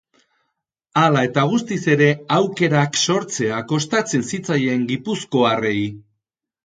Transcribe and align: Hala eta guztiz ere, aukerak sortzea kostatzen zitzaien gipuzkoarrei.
Hala 1.01 1.21
eta 1.27 1.43
guztiz 1.51 1.77
ere, 1.95 2.07
aukerak 2.37 2.99
sortzea 3.09 3.61
kostatzen 3.73 4.27
zitzaien 4.33 4.89
gipuzkoarrei. 4.95 5.79